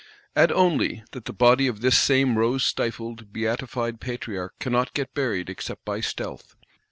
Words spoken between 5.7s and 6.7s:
by stealth.